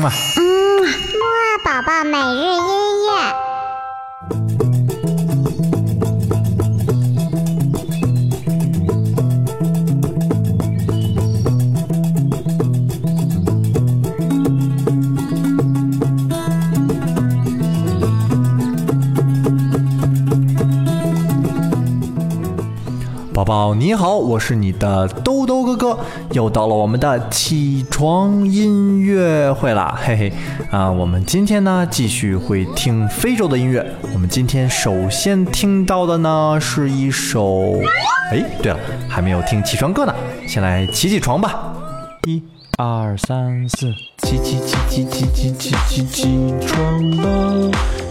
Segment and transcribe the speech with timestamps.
[0.00, 0.10] 嗯啊，
[1.12, 2.79] 木二宝宝每日一
[23.40, 25.98] 宝宝你好，我是你的兜兜哥哥，
[26.32, 30.32] 又到了我们的起床音乐会啦，嘿嘿
[30.70, 30.92] 啊！
[30.92, 33.94] 我们今天呢继续会听非洲的音乐。
[34.12, 37.80] 我们今天首先听到的呢是一首，
[38.30, 40.14] 哎，对了，还没有听起床歌呢，
[40.46, 41.72] 先来起起床吧，
[42.26, 42.42] 一
[42.76, 47.70] 二三四，起起起起起起起起起床了，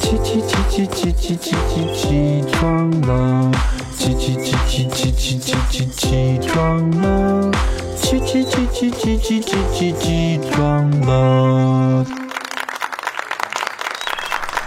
[0.00, 3.50] 起起起起起起起起起床了。
[4.00, 7.50] 起起起起起起起起起床了，
[7.94, 12.06] 起起起起起起起起起床了。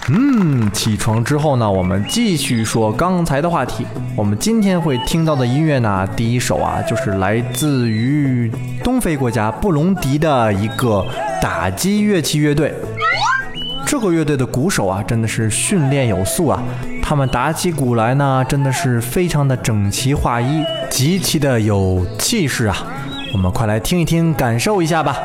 [0.09, 3.87] 嗯，起床之后呢，我们继续说刚才的话题。
[4.15, 8.51] 我们今天会听到的音乐呢，第一首啊，就是来自于
[8.83, 11.03] 东非国家布隆迪的一个
[11.41, 12.71] 打击乐器乐队。
[13.93, 16.63] 这个乐队的鼓手啊，真的是训练有素啊。
[17.03, 22.75] 他们打起鼓来呢，真的是非常的整齐划一，极其的有气势啊！
[23.35, 25.15] 我们快来听一听，感受一下吧。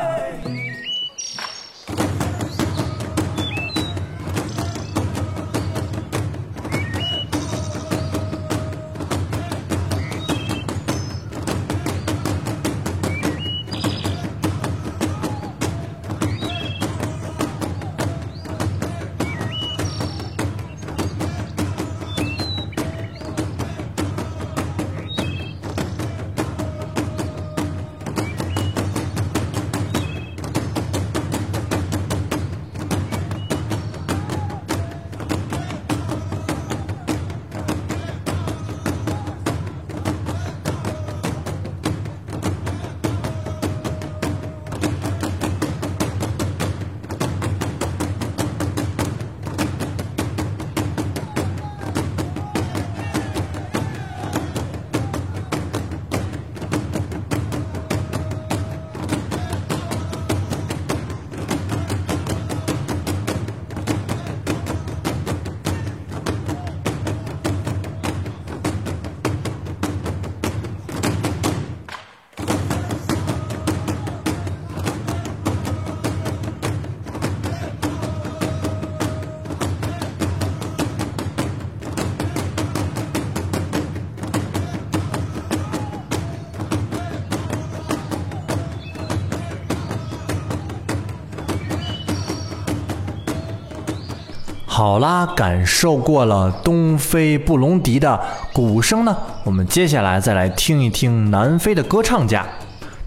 [94.79, 98.17] 好啦，感受过了东非布隆迪的
[98.53, 99.13] 鼓声呢，
[99.43, 102.45] 我们接下来再来听一听南非的歌唱家。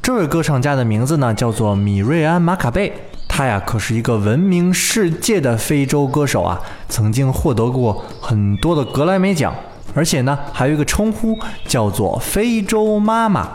[0.02, 2.92] 这位歌唱家的名字呢叫做米瑞安·马卡贝，
[3.26, 9.54] 他呀可是一个闻名世界的非洲歌手啊，曾经获得过很多的格莱美奖，
[9.94, 13.48] 而且呢还有一个称呼叫做“非洲妈妈”。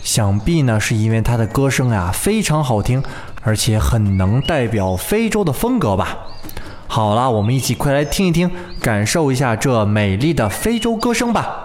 [0.00, 3.02] 想必呢是因为他的歌声呀非常好听，
[3.42, 6.16] 而且很能代表非洲的风格吧。
[6.88, 8.50] 好啦，我们一起快来听一听，
[8.80, 11.64] 感受一下这美丽的非洲歌声吧。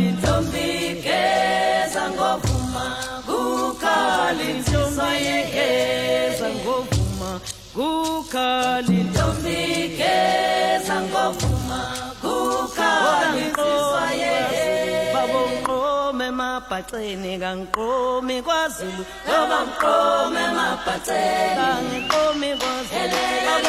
[4.71, 7.31] intomba yekeza ngovuma
[7.75, 11.79] kukhali intombi igeza ngovuma
[12.21, 19.03] kukhali intomba yekeza babonqome emabhaceni kangiqomi kwaZulu.
[19.27, 23.19] Ngoba ngiqome emabhaceni kangiqomi kwaZulu.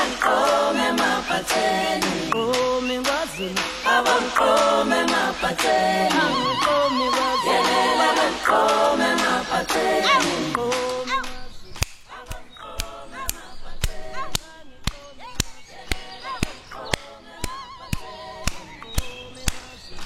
[0.06, 3.62] Ngiqome emabhaceni ngiqomi kwaZulu.
[3.94, 6.21] Abamqome emabhaceni.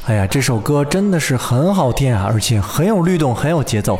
[0.07, 3.99] 哎呀，这首歌真的是很好听啊，而且很有律动，很有节奏。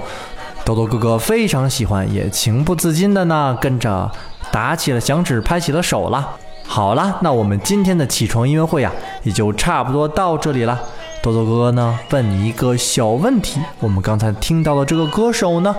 [0.65, 4.09] 豆豆哥哥非常喜欢，也情不自禁的呢跟着
[4.53, 6.37] 打起了响指，拍起了手了。
[6.65, 8.93] 好了，那我们今天的起床音乐会呀、
[9.25, 10.81] 也就差不多到这里了。
[11.21, 15.75] 豆豆哥哥呢，问你一个小问题：我们刚才听到的这个歌手呢，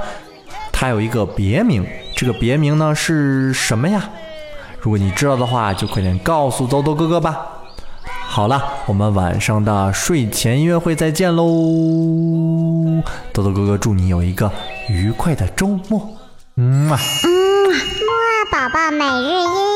[0.73, 1.87] 他有一个别名，
[2.17, 4.03] 这个别名呢是什么呀？
[4.81, 7.47] 如果你知道的话，就快点告诉豆豆哥哥吧。
[8.29, 11.43] 好了，我们晚上的睡前音乐会再见喽！
[13.33, 14.51] 豆豆哥哥祝你有一个
[14.89, 16.07] 愉快的周末。
[16.55, 16.99] 嗯啊。
[17.23, 17.29] 嗯，
[17.69, 19.66] 木二宝宝每日音